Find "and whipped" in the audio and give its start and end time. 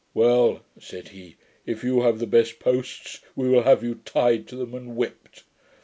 4.73-5.43